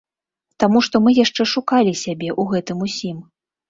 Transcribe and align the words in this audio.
Таму 0.63 0.81
што 0.87 0.95
мы 1.09 1.15
яшчэ 1.19 1.49
шукалі 1.53 1.97
сябе 2.03 2.29
ў 2.39 2.43
гэтым 2.59 2.77
усім. 2.91 3.27